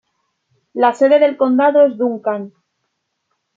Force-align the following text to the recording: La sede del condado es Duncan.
La 0.73 0.93
sede 0.95 1.19
del 1.19 1.37
condado 1.37 1.85
es 1.85 1.95
Duncan. 1.95 2.51